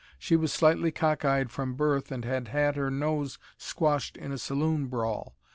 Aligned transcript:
She 0.17 0.35
was 0.35 0.51
slightly 0.51 0.91
cockeyed 0.91 1.51
from 1.51 1.75
birth 1.75 2.11
and 2.11 2.25
had 2.25 2.47
had 2.47 2.75
her 2.75 2.89
nose 2.89 3.37
squashed 3.59 4.17
in 4.17 4.31
a 4.31 4.37
saloon 4.39 4.87
brawl. 4.87 5.35